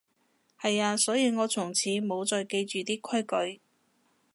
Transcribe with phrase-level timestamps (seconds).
[0.59, 3.61] 係啊，所以我從此無再記住啲規矩